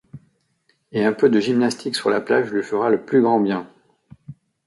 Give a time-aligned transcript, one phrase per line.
[0.91, 3.69] Et un peu de gymnastique sur la plage lui fera le plus grand bien.